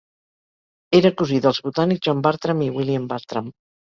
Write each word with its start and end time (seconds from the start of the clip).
Era 0.99 1.11
cosí 1.19 1.37
dels 1.43 1.59
botànics 1.67 2.03
John 2.07 2.25
Bartram 2.27 2.65
i 2.69 2.73
William 2.79 3.07
Bartram. 3.15 3.53